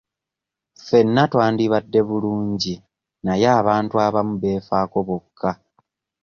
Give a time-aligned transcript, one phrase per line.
[0.77, 2.73] Ffenna twandibadde bulungi
[3.25, 5.51] naye abantu abamu beefaako bokka.